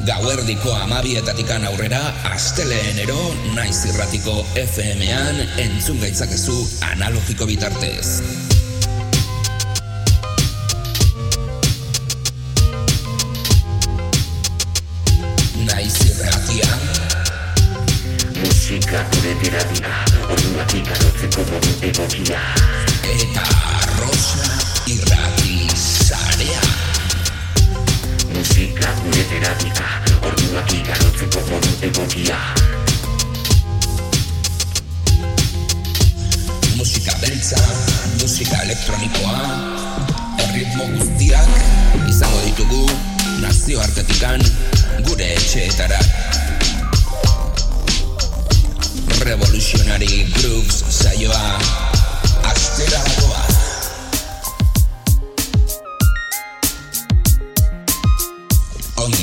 [0.00, 2.00] Gauerdiko amabietatikan aurrera,
[2.32, 3.18] asteleenero
[3.52, 6.56] naiz irratiko FM-an entzun gaitzakezu
[6.88, 8.22] analogiko bitartez.
[15.68, 16.72] Naiz irratia.
[18.40, 19.96] Musika gure terapia,
[20.32, 22.40] orduak ikarotzeko modu egokia.
[23.18, 23.48] Eta
[24.00, 24.48] Rosa
[24.96, 26.79] irrati zarea.
[28.40, 29.88] Musika gure terapia,
[30.24, 32.38] orduak ikarotzeko modu egokia.
[36.78, 37.60] Musika beltza,
[38.22, 39.36] musika elektronikoa,
[40.46, 41.52] erritmo guztiak
[42.08, 42.80] izango ditugu
[43.44, 44.40] nazioartetikan
[45.04, 46.00] gure etxeetara.
[49.28, 51.44] Revolutionary Grooves saioa
[52.54, 53.04] astera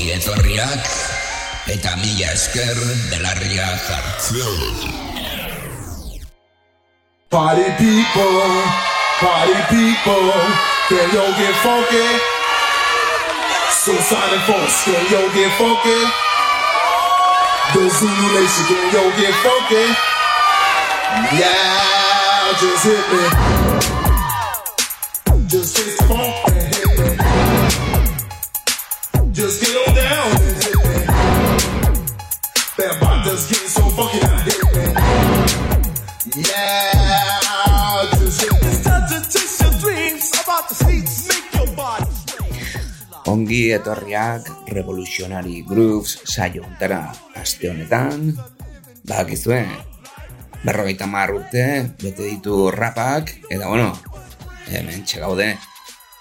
[0.08, 0.16] doa.
[0.16, 0.88] Ongi etorriak
[1.68, 2.78] eta mila esker.
[7.30, 8.64] Party people,
[9.20, 10.32] party people,
[10.88, 12.08] can yo get funky?
[13.70, 16.00] Suicide force, can yo get funky?
[17.74, 19.86] The Zulu Nation, can yo get funky?
[21.36, 23.24] Yeah, just hit me.
[25.48, 27.08] Just hit the funk and hit me.
[29.34, 29.97] Just get on
[33.38, 34.58] just getting so funky now, hit.
[36.42, 38.50] Yeah, just hit.
[38.50, 38.72] Me.
[38.82, 40.26] Time to chase your dreams.
[40.42, 42.10] About the seats, make your body
[43.30, 44.42] Ongi etorriak
[44.74, 47.14] Revolutionary Grooves saio ontara.
[47.38, 48.34] Aste honetan,
[49.06, 49.62] bakizue,
[50.66, 53.92] berrogeita mar urte, bete ditu rapak, eta bueno,
[54.72, 55.52] hemen txegaude,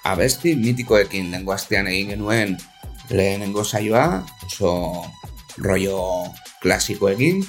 [0.05, 2.59] abesti mitikoekin lengo astean egin genuen
[3.09, 5.07] lehenengo saioa, oso
[5.59, 7.43] rollo klasikoekin,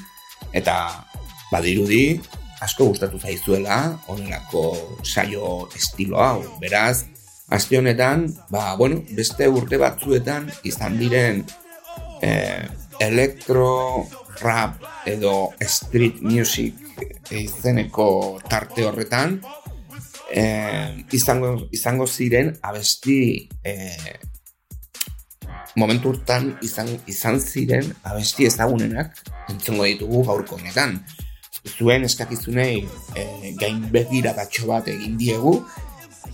[0.53, 1.05] eta
[1.51, 2.19] badirudi
[2.61, 4.73] asko gustatu zaizuela honelako
[5.03, 7.05] saio estilo hau, beraz,
[7.47, 11.45] Aste honetan, ba, bueno, beste urte batzuetan izan diren
[12.19, 12.67] eh,
[12.99, 14.03] electro,
[14.41, 16.75] rap edo street music
[17.31, 19.37] izeneko tarte horretan
[20.29, 24.19] eh, izango, izango ziren abesti eh,
[25.75, 30.99] momentu urtan izan, izan ziren abesti ezagunenak entzongo ditugu gaurko honetan.
[31.67, 32.85] Zuen eskakizunei
[33.15, 35.57] eh, gain begiratatxo bat egin diegu,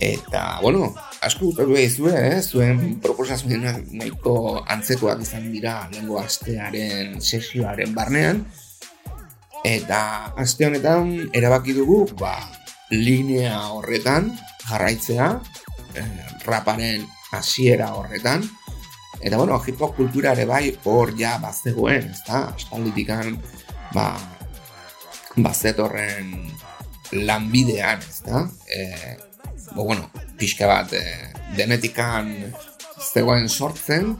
[0.00, 2.40] Eta, bueno, asko gustatu daizue, eh?
[2.42, 4.34] zuen proposazioak nahiko
[4.66, 8.42] antzekoak izan dira lengo astearen sesioaren barnean.
[9.64, 12.34] Eta aste honetan erabaki dugu, ba,
[12.90, 14.32] linea horretan
[14.66, 15.30] jarraitzea,
[15.94, 16.10] eh,
[16.44, 18.44] raparen hasiera horretan.
[19.20, 22.48] Eta, bueno, hip hop kultura ere bai hor ja bazegoen, ezta?
[22.54, 23.38] Aspalditikan,
[23.94, 24.12] ba,
[25.36, 26.34] bazetorren
[27.12, 28.46] lanbidean, ezta?
[28.68, 29.16] Eh,
[29.74, 31.02] bo, bueno, pixka bat e,
[31.56, 32.30] denetikan
[33.12, 34.14] zegoen sortzen,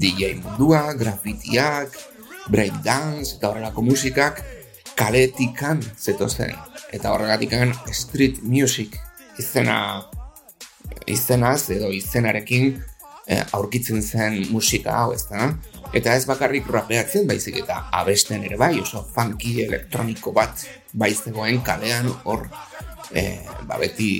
[0.00, 1.96] DJ mundua, grafitiak,
[2.50, 4.42] breakdance eta horrelako musikak
[4.98, 6.56] kaletikan zetozen.
[6.92, 8.96] Eta horregatikan street music
[9.38, 10.02] izena
[11.06, 12.74] izenaz edo izenarekin
[13.52, 15.52] aurkitzen zen musika hau, ez da?
[15.94, 20.64] Eta ez bakarrik rapeatzen baizik eta abesten ere bai, oso funky elektroniko bat
[20.98, 22.46] baizegoen kalean hor
[23.10, 24.10] e, ba, beti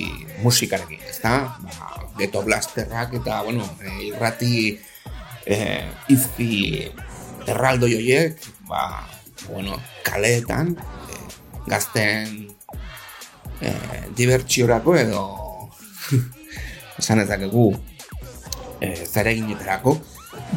[0.43, 1.33] musikarekin, ezta?
[1.63, 4.53] Ba, geto blasterrak eta, bueno, e, irrati
[5.45, 5.57] e,
[6.11, 6.51] izki
[7.49, 8.39] erraldo joiek,
[8.69, 9.07] ba,
[9.47, 11.21] bueno, kaleetan, e,
[11.71, 12.35] gazten
[13.61, 13.71] e,
[14.17, 15.23] dibertsiorako edo
[16.99, 17.71] esan ezakegu
[18.81, 19.95] e, zereginetarako,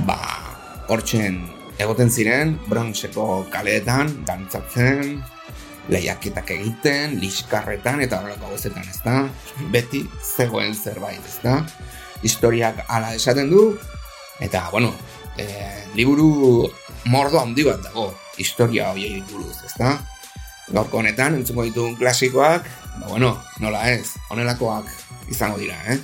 [0.08, 0.18] ba,
[0.88, 1.44] hortzen
[1.78, 5.18] egoten ziren, Bronxeko kaleetan, dantzatzen,
[5.92, 9.16] lehiaketak egiten, liskarretan eta horrelako gauzetan, ezta?
[9.74, 11.60] Beti zegoen zerbait, ezta?
[12.24, 13.66] Historiak hala esaten du,
[14.40, 14.94] eta, bueno,
[15.36, 15.46] e,
[15.98, 16.70] liburu
[17.12, 19.98] mordo handi bat dago, historia horiei buruz, ezta?
[20.72, 22.70] Gaurko honetan, entzungo ditugun klasikoak,
[23.00, 24.88] ba, bueno, nola ez, honelakoak
[25.28, 26.00] izango dira, eh?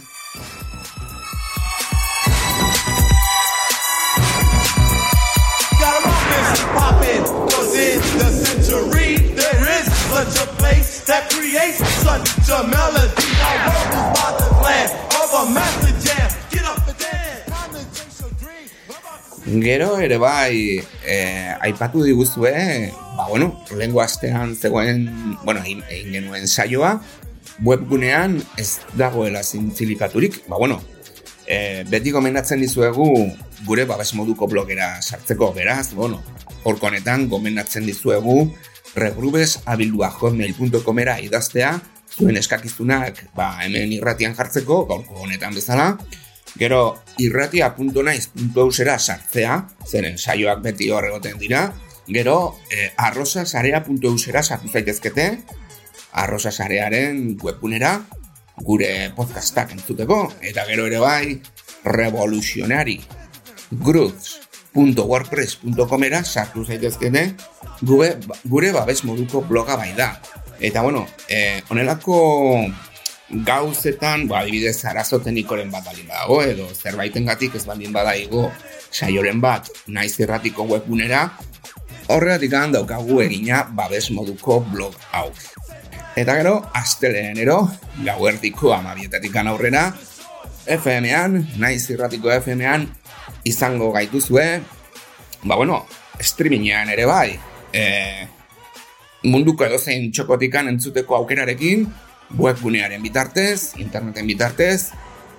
[6.50, 11.78] Gotta rock this poppin', cause in the century there is such a place that creates
[12.02, 13.26] such a melody.
[13.66, 16.28] World is by the land of a master jam.
[16.50, 17.38] Get up and dance.
[19.46, 25.82] Gero ere bai, eh, aipatu diguzue, ba bueno, lehengo astean zegoen, bueno, egin
[26.12, 27.00] genuen saioa,
[27.64, 30.82] webgunean ez dagoela zintzilikaturik, ba bueno,
[31.50, 33.10] e, beti gomendatzen dizuegu
[33.66, 36.22] gure babes moduko blogera sartzeko, beraz, bueno,
[36.62, 38.44] horko honetan gomendatzen dizuegu
[38.94, 41.74] regrubes abildua hotmail.comera idaztea,
[42.14, 45.94] zuen eskakizunak ba, hemen irratian jartzeko, gaurko honetan bezala,
[46.58, 51.68] Gero, irratia.naiz.eusera sartzea, zeren saioak beti horregoten dira.
[52.10, 55.28] Gero, eh, arrosasarea.eusera sartu zaitezkete,
[56.24, 58.00] arrosasarearen webunera,
[58.64, 61.42] gure podcastak entzuteko, eta gero ere bai,
[61.84, 63.00] revolutionary
[63.70, 67.34] grooves.wordpress.comera sartu zaitezkene
[67.82, 70.20] gure, gure babes moduko bloga bai da.
[70.60, 72.66] Eta bueno, eh, onelako
[73.30, 78.50] gauzetan, ba, adibidez, arazo teknikoren bat balin badago, edo zerbaiten gatik ez balin badaigo
[78.90, 81.30] saioren bat naiz erratiko webunera,
[82.10, 85.30] horregatik daukagu egina babes moduko blog hau.
[86.20, 87.62] Eta gero, asteleenero,
[88.04, 89.86] gauerdiko amabietatik aurrera,
[90.66, 92.84] FM-an, naiz irratiko FM-an,
[93.48, 94.44] izango gaituzue,
[95.48, 95.86] ba bueno,
[96.20, 97.38] streamingean ere bai,
[97.72, 97.84] e,
[99.32, 101.88] munduko edozein txokotikan entzuteko aukerarekin,
[102.36, 104.90] webgunearen bitartez, interneten bitartez,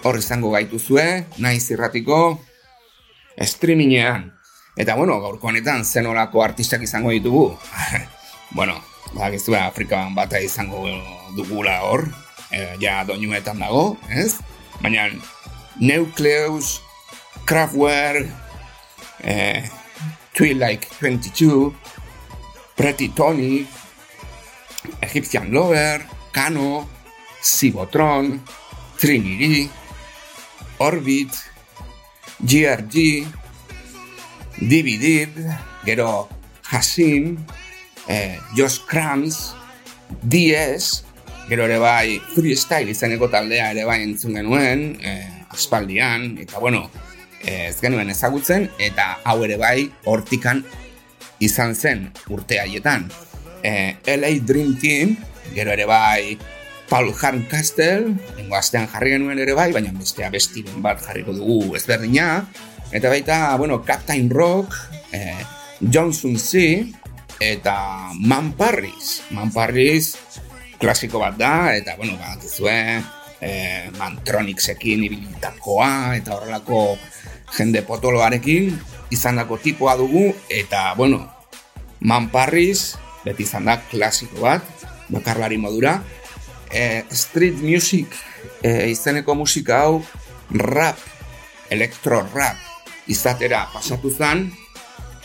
[0.01, 2.39] hor izango gaituzue, naiz irratiko,
[3.37, 4.31] streamingean.
[4.81, 7.51] Eta bueno, gaurko honetan zenolako artistak izango ditugu.
[8.57, 8.81] bueno,
[9.13, 10.85] Bagizue Afrikan bata izango
[11.35, 12.07] dugula hor,
[12.51, 14.39] e, ja doinuetan dago, ez?
[14.81, 15.09] Baina
[15.79, 16.79] Nucleus,
[17.45, 18.27] Kraftwerk,
[19.23, 19.63] e,
[20.33, 21.73] Twilight 22,
[22.75, 23.67] Pretty Tony,
[25.01, 26.87] Egyptian Lover, Kano,
[27.41, 28.39] Sibotron,
[28.97, 29.69] Trinity,
[30.79, 31.29] Orbit,
[32.39, 33.25] GRG,
[34.61, 35.27] DVD,
[35.85, 36.29] gero
[36.71, 37.37] Hasim,
[38.07, 39.53] eh, Josh Krams,
[40.21, 41.03] DS,
[41.49, 46.89] gero ere bai freestyle izaneko taldea ere bai entzun genuen, eh, aspaldian, eta bueno,
[47.43, 50.63] eh, ez genuen ezagutzen, eta hau ere bai hortikan
[51.39, 53.09] izan zen urte haietan.
[53.63, 55.17] Eh, LA Dream Team,
[55.53, 56.37] gero ere bai
[56.89, 62.45] Paul Castle, lengo astean jarri genuen ere bai, baina bestea bestiren bat jarriko dugu ezberdina,
[62.91, 64.75] eta baita, bueno, Captain Rock,
[65.11, 65.39] eh,
[65.79, 66.85] Johnson C,
[67.41, 69.23] eta Man Parris.
[69.33, 70.13] Man Parris
[70.77, 73.01] klasiko bat da, eta, bueno, bat izue,
[73.41, 76.97] eh, Mantronixekin ibilitakoa, eta horrelako
[77.57, 78.77] jende potoloarekin,
[79.11, 81.25] izan tipoa dugu, eta, bueno,
[81.99, 82.95] Man Parris,
[83.25, 84.61] beti izan da klasiko bat,
[85.09, 86.01] bakarlari modura,
[86.71, 88.07] eh, street music
[88.63, 90.01] eh, izeneko musika hau,
[90.49, 90.97] rap,
[91.69, 92.57] electro rap,
[93.07, 94.51] izatera pasatu zen,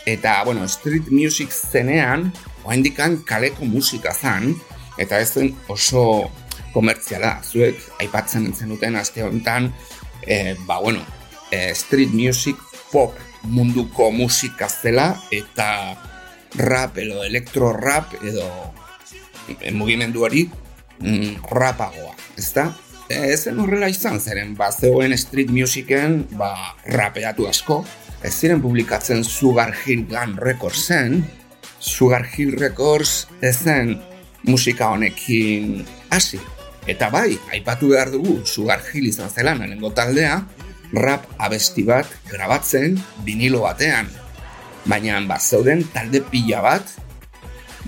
[0.07, 2.31] eta, bueno, street music zenean,
[2.63, 4.53] oaindikan kaleko musika zan,
[4.97, 6.31] eta ez zen oso
[6.71, 9.67] komertziala, zuek aipatzen duten aste honetan,
[10.23, 11.03] e, ba, bueno,
[11.51, 12.55] e, street music
[12.91, 15.97] pop munduko musika zela, eta
[16.55, 18.47] rap edo electro rap edo
[19.59, 20.47] e, mugimendu hori
[21.03, 22.69] mm, rapagoa, ez da?
[23.11, 26.53] Ez zen horrela izan, zeren, ba, zegoen street musicen, ba,
[26.95, 27.83] rapeatu asko,
[28.23, 31.23] ez ziren publikatzen Sugar Hill Gun Recordsen,
[31.79, 33.97] Sugar Hill Records ezen
[34.43, 36.39] musika honekin hasi.
[36.87, 40.39] Eta bai, aipatu behar dugu Sugar Hill izan zelan nengo taldea,
[40.93, 44.07] rap abesti bat grabatzen vinilo batean.
[44.87, 46.93] Baina bat zeuden talde pila bat,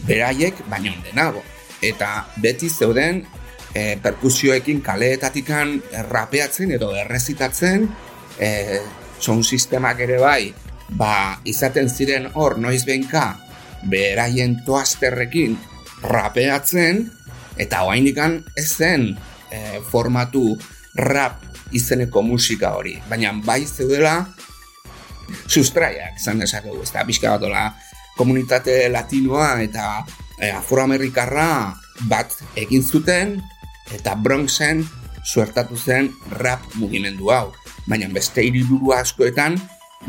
[0.06, 1.42] beraiek baino denago.
[1.82, 3.24] Eta beti zeuden
[3.74, 5.78] e, perkusioekin kaleetatikan
[6.12, 7.88] rapeatzen edo errezitatzen,
[8.40, 8.50] e,
[9.20, 10.54] sound sistemak ere bai,
[10.98, 13.38] ba, izaten ziren hor noiz benka,
[13.90, 15.58] beraien toazterrekin
[16.04, 17.06] rapeatzen,
[17.60, 19.12] eta hoa indikan ez zen
[19.52, 20.54] e, formatu
[20.96, 21.44] rap
[21.76, 22.96] izeneko musika hori.
[23.10, 24.16] Baina bai zeudela
[25.48, 27.86] sustraiak, izan dezakegu, ez da, pixka bat
[28.18, 30.04] komunitate latinoa eta
[30.40, 31.76] e, afroamerikarra
[32.10, 33.38] bat egin zuten,
[33.96, 34.84] eta Bronxen
[35.30, 36.10] suertatu zen
[36.42, 37.52] rap mugimendu hau
[37.90, 39.58] baina beste hiriburu askoetan,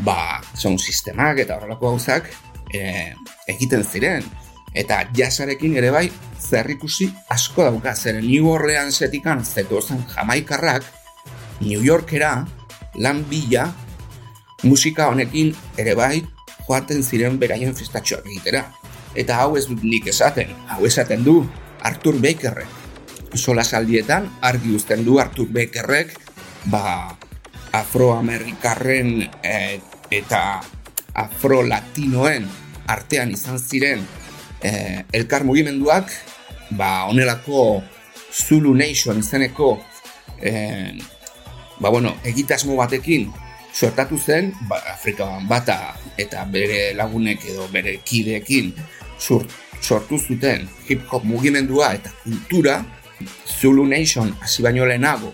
[0.05, 2.29] ba, son sistemak eta horrelako gauzak
[2.73, 3.13] e,
[3.51, 4.25] egiten ziren.
[4.71, 6.05] Eta jasarekin ere bai,
[6.39, 10.85] zerrikusi asko dauka, zeren New Orleansetikan zetozen jamaikarrak,
[11.61, 12.45] New Yorkera,
[12.95, 13.67] lan bila,
[14.63, 15.51] musika honekin
[15.81, 16.21] ere bai,
[16.67, 18.69] joaten ziren beraien festatxoak egitera.
[19.17, 21.41] Eta hau ez dut nik esaten, hau esaten du
[21.83, 22.80] Arthur Bakerrek.
[23.35, 26.13] Sola saldietan, argi uzten du Arthur Bakerrek,
[26.71, 27.15] ba,
[27.71, 29.55] afroamerikarren e,
[30.11, 30.41] eta
[31.21, 32.47] afro-latinoen
[32.91, 34.03] artean izan ziren
[34.59, 36.11] e, elkar mugimenduak,
[36.75, 37.81] ba, onelako
[38.31, 39.77] Zulu Nation izeneko
[40.41, 40.51] e,
[41.79, 43.31] ba, bueno, egitasmo batekin
[43.73, 48.73] sortatu zen, ba, Afrikan bata eta bere lagunek edo bere kideekin
[49.21, 52.81] sortu zuten hip-hop mugimendua eta kultura,
[53.47, 55.33] Zulu Nation hasi baino lehenago,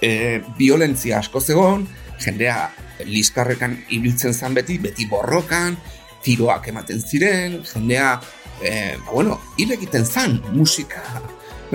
[0.00, 1.86] e, violentzia asko zegoen,
[2.20, 2.70] jendea
[3.04, 5.76] liskarrekan ibiltzen zen beti, beti borrokan,
[6.24, 8.18] tiroak ematen ziren, jendea,
[8.62, 11.02] e, ba, bueno, hil egiten zen musika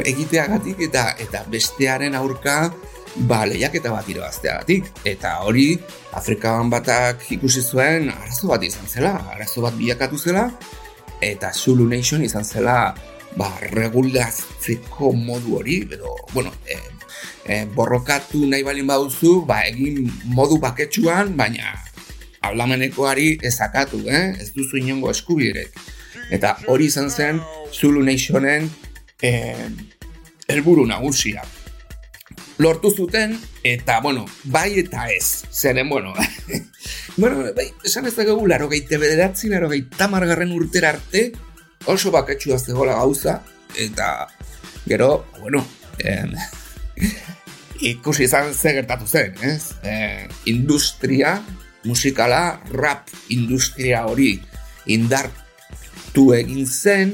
[0.06, 2.70] egiteagatik eta eta bestearen aurka
[3.28, 4.92] ba, lehiaketa bat irabazteagatik.
[5.08, 5.74] Eta hori,
[6.18, 10.50] Afrikan batak ikusi zuen arazo bat izan zela, arazo bat bilakatu zela,
[11.22, 12.94] eta Zulu Nation izan zela
[13.38, 16.80] ba, regulatzeko modu hori, edo, bueno, e,
[17.46, 21.76] e, borrokatu nahi balin baduzu, ba, egin modu baketsuan, baina
[22.42, 24.34] hablamenekoari ezakatu, eh?
[24.40, 25.76] ez duzu inongo eskubirek.
[26.32, 27.42] Eta hori izan zen
[27.74, 28.70] Zulu Nationen
[29.22, 29.70] eh,
[30.48, 31.44] elburu nagusia.
[32.60, 35.46] Lortu zuten, eta, bueno, bai eta ez.
[35.52, 36.14] Zeren, bueno,
[37.18, 41.30] bueno, bai, esan ez dugu, laro gehi bederatzi, laro gehi tamargarren urtera arte,
[41.86, 43.40] oso baketxua zegoela gauza,
[43.78, 44.28] eta,
[44.88, 45.66] gero, bueno,
[46.00, 46.26] eh,
[47.82, 49.72] ikusi izan ze gertatu zen, ez?
[49.84, 51.40] Eh, industria,
[51.84, 54.34] musikala, rap industria hori
[54.92, 57.14] indartu egin zen,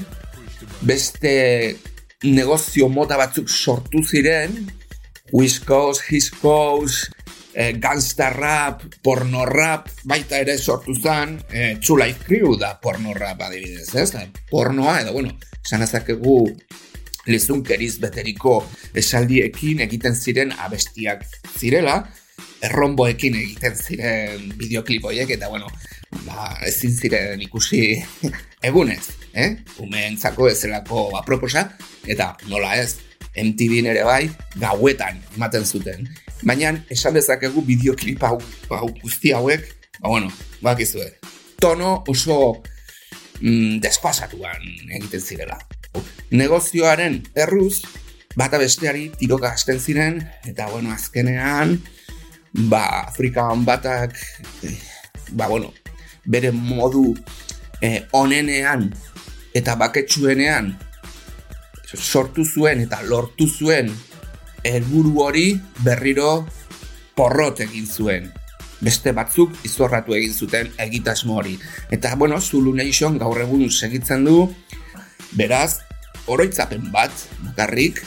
[0.82, 1.78] beste
[2.24, 4.56] negozio mota batzuk sortu ziren,
[5.34, 7.10] East Coast,
[7.56, 13.42] eh, gangsta rap, porno rap, baita ere sortu zen, eh, Life Crew da porno rap
[13.42, 14.12] adibidez, ez?
[14.52, 15.32] Pornoa, edo, bueno,
[15.64, 16.52] esan ezakegu
[17.26, 18.60] lizunkeriz beteriko
[18.94, 21.24] esaldiekin egiten ziren abestiak
[21.58, 22.04] zirela,
[22.62, 25.72] erromboekin egiten ziren bideoklipoiek, eta bueno,
[26.28, 28.04] ba, ezin ziren ikusi
[28.70, 29.56] egunez, eh?
[29.80, 31.70] Umeentzako ezelako aproposa,
[32.06, 32.98] eta nola ez,
[33.36, 36.08] MTV ere bai, gauetan ematen zuten.
[36.46, 38.38] Baina, esan dezakegu bideoklip hau,
[38.70, 39.66] hau guzti hauek,
[39.98, 40.30] ba bueno,
[40.62, 41.08] bakizue,
[41.58, 42.62] tono oso
[43.42, 44.62] mm, despasatuan
[44.94, 45.58] egiten zirela.
[46.38, 47.82] Negozioaren erruz,
[48.38, 51.80] bata besteari tiroka hasten ziren, eta bueno, azkenean,
[52.70, 54.14] ba, Afrikan batak,
[54.64, 54.78] eh,
[55.32, 55.74] ba bueno,
[56.26, 57.16] bere modu
[57.82, 58.92] eh, onenean
[59.56, 60.76] eta baketsuenean
[61.96, 63.90] sortu zuen eta lortu zuen
[64.66, 65.46] helburu hori
[65.86, 66.46] berriro
[67.16, 68.32] porrot egin zuen.
[68.84, 71.56] Beste batzuk izorratu egin zuten egitasmo hori.
[71.94, 74.50] Eta, bueno, Zulu Nation gaur egun segitzen du,
[75.38, 75.80] beraz,
[76.28, 77.14] oroitzapen bat,
[77.46, 78.02] bakarrik,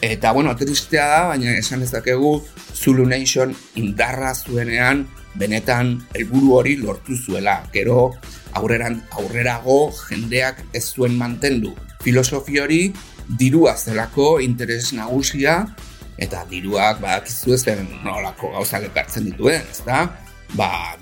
[0.00, 2.38] eta, bueno, tristea da, baina esan ezakegu
[2.72, 7.60] Zulu Nation indarra zuenean, benetan helburu hori lortu zuela.
[7.74, 8.12] Gero,
[8.56, 12.80] aurreran, aurrerago jendeak ez zuen mantendu filosofi hori
[13.28, 15.62] dirua zelako interes nagusia
[16.18, 17.64] eta diruak badakizu ez
[18.04, 20.06] nolako gauzak ekartzen dituen, ezta?
[20.54, 20.96] Ba,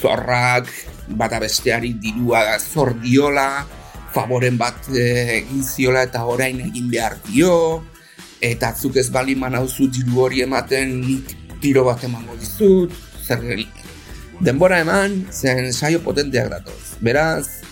[0.00, 0.70] zorrak
[1.08, 3.66] bata besteari dirua zor diola,
[4.14, 7.82] favoren bat eh, egin ziola eta orain egin behar dio,
[8.40, 12.94] eta atzuk ez bali manauzu diru hori ematen nik tiro bat emango dizut,
[13.26, 13.42] zer
[14.40, 16.98] denbora eman, zen saio potenteak datoz.
[17.02, 17.64] Beraz,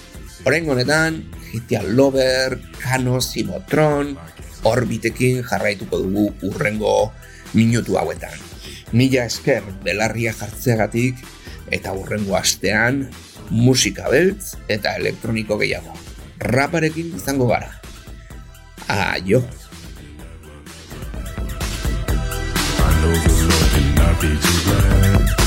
[0.45, 1.23] orain honetan,
[1.57, 4.13] Hitia Lover, Kano, Simotron,
[4.69, 7.13] Orbitekin jarraituko dugu urrengo
[7.57, 8.37] minutu hauetan.
[8.93, 11.23] Mila esker belarria jartzeagatik
[11.73, 13.07] eta urrengo astean
[13.49, 15.97] musika beltz eta elektroniko gehiago.
[16.45, 17.73] Raparekin izango gara.
[18.93, 19.41] Aio!
[23.77, 25.46] In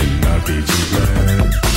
[0.00, 1.69] cannot be too glad.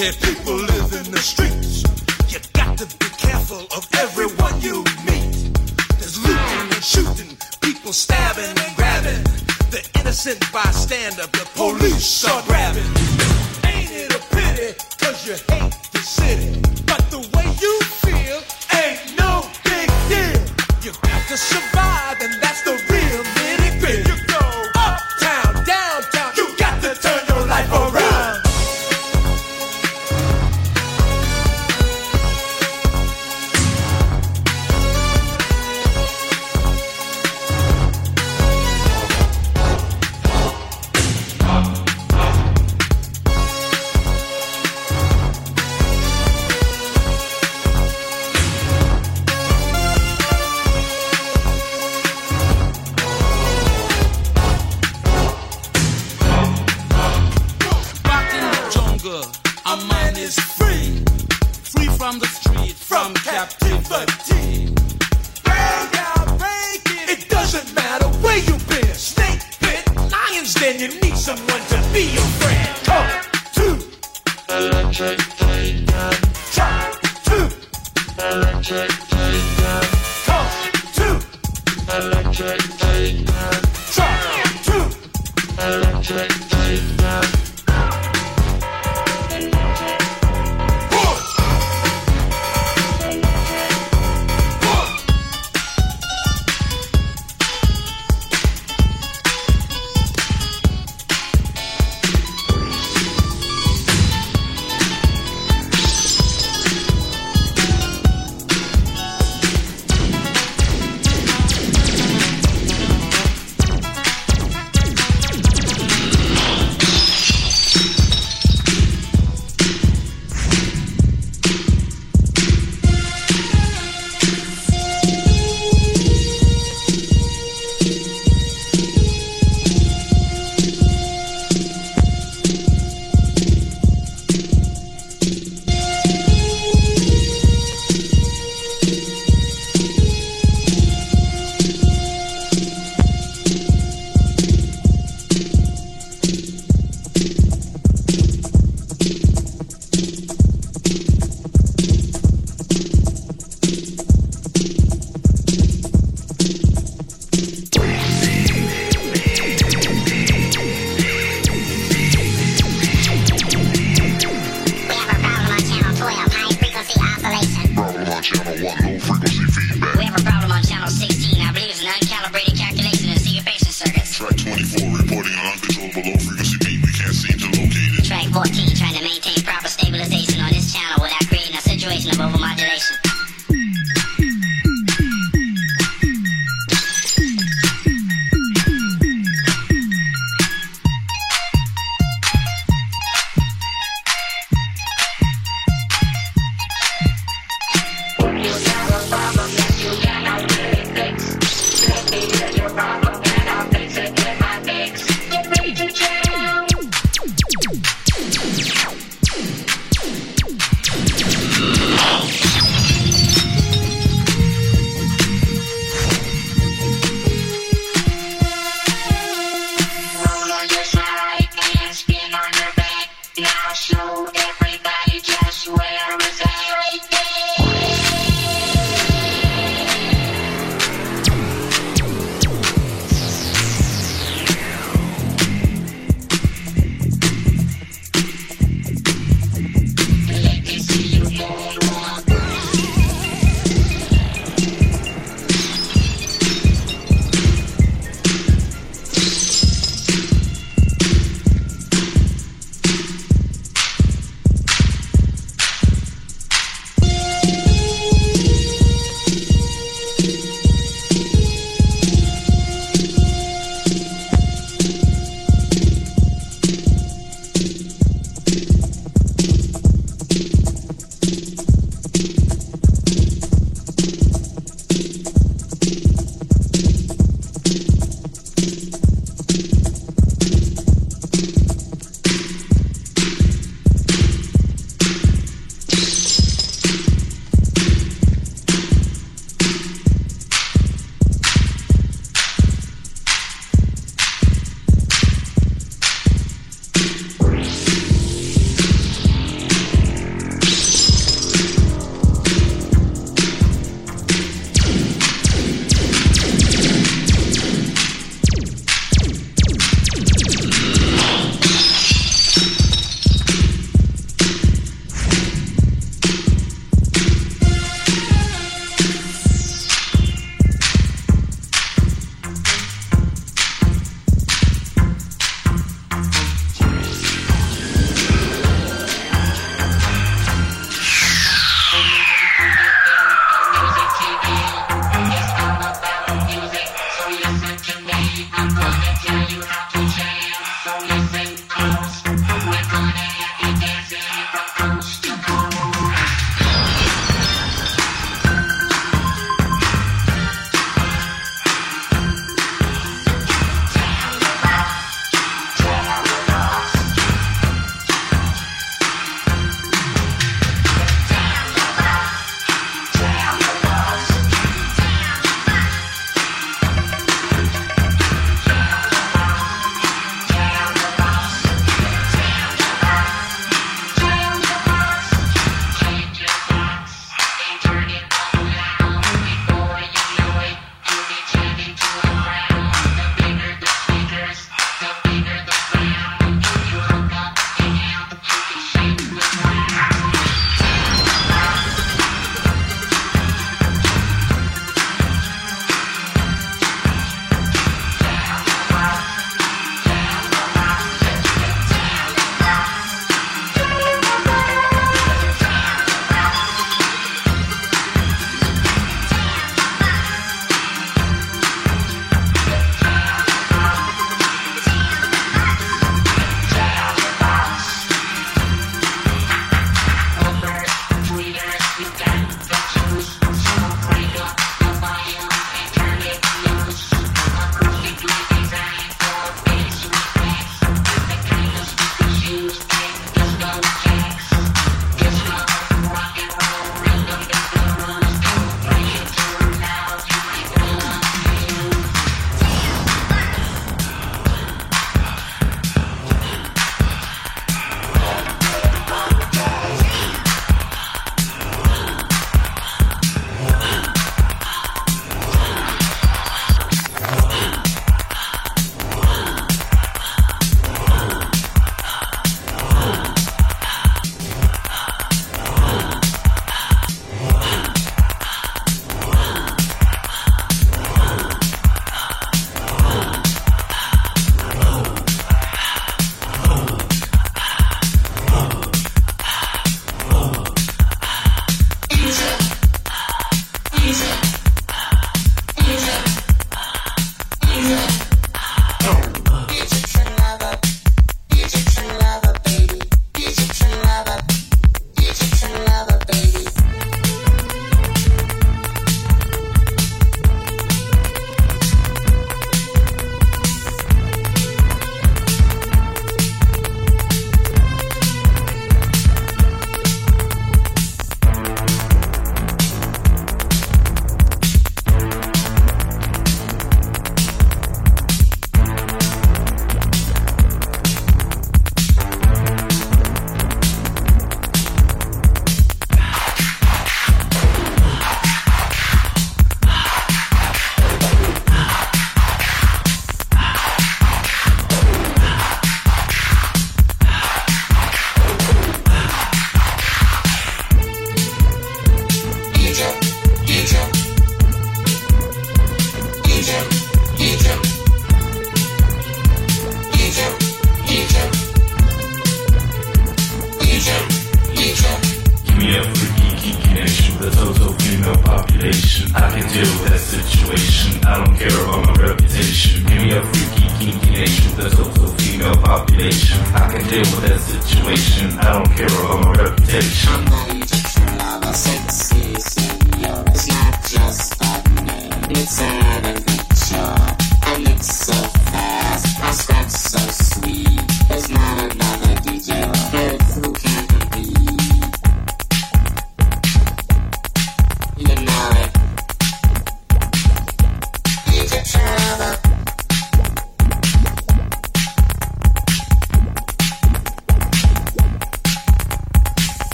[0.00, 0.39] Yeah.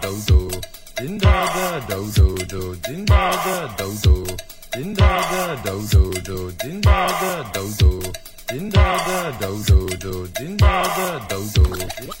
[0.00, 0.48] 抖抖
[0.96, 4.24] 金塔的抖抖抖金塔的抖抖
[4.72, 8.00] 金塔的抖抖抖金塔的抖抖
[8.48, 11.62] 金塔的抖抖抖金塔的抖抖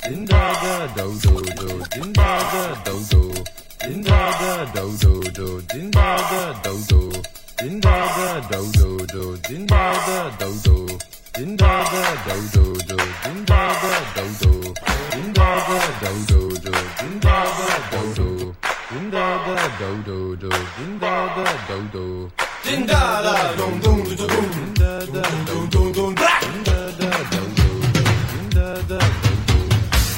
[0.02, 3.18] 金塔的抖抖抖金塔的抖抖
[3.80, 5.20] 金塔的抖抖
[5.68, 6.52] 金的金塔的
[8.50, 8.60] 抖
[9.08, 14.52] 抖金的 Din da da do do do, din da da do do,
[15.10, 18.54] din da da do do do, din da da do do,
[18.90, 22.30] din da da do do do, din da da do do,
[22.64, 26.78] din da da dum dum dum dum, din da da dum dum dum, din da
[27.00, 27.66] da do do,
[28.30, 29.58] din da da do do,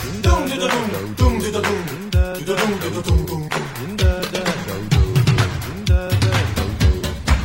[0.03, 0.85] din da da dum
[1.17, 3.49] dum dum dum, din da da dum dum dum dum,
[3.79, 5.03] din da da do do,
[5.65, 6.91] din da da do do,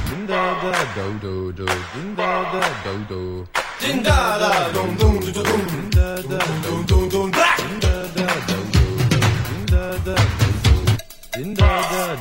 [0.10, 3.61] din da da do do do, din da da do do.
[3.82, 8.28] din da da dum dum dum dum dum dum dum black din da da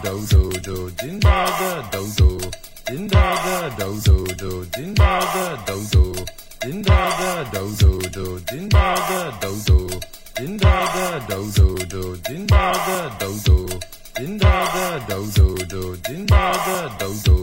[0.03, 2.31] do do do din da da do do
[2.89, 6.25] din da da do do do din da da do do
[6.61, 10.01] din da da do do do din da da do do
[10.37, 13.57] din da da do do do din da da do do
[14.17, 17.37] din da da do do do din da da do do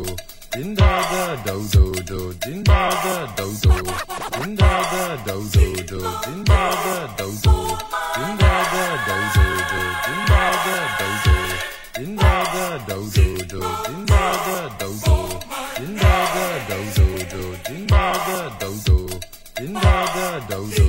[0.57, 3.73] din da da do do do din da da do do
[4.41, 7.55] din da da do do do din da da do do
[8.17, 11.35] din da da do do do da da do do
[11.95, 14.03] din da da do do do da
[18.27, 19.05] da do do
[19.55, 20.86] din da da do do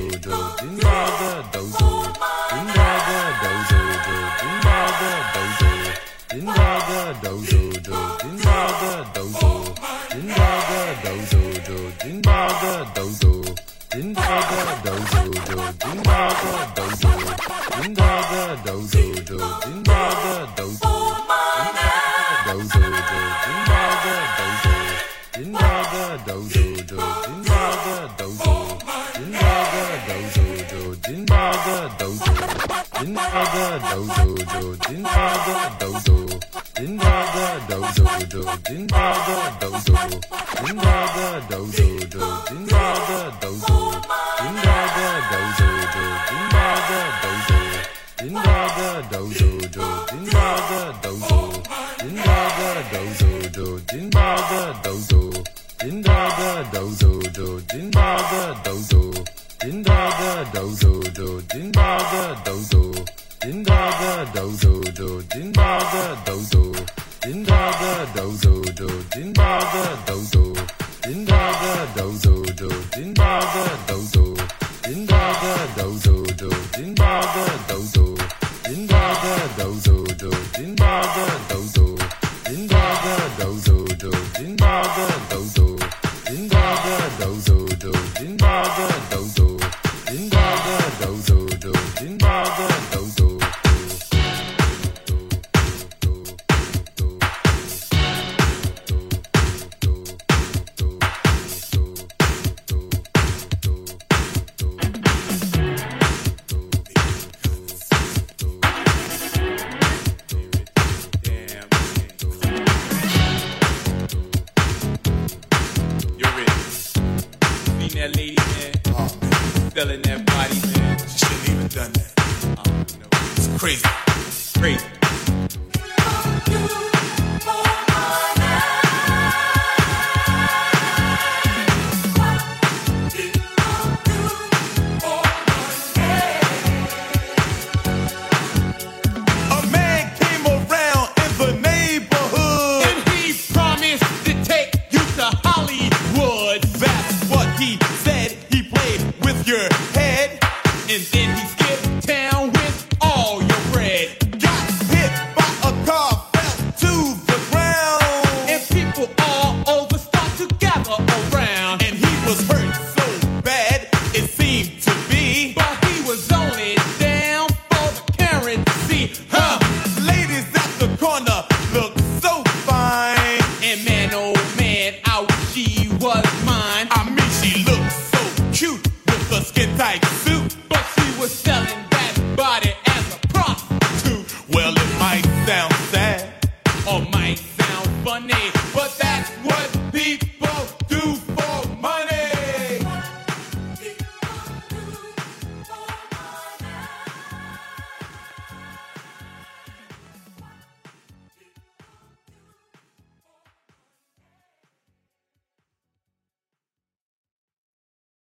[35.49, 35.78] Never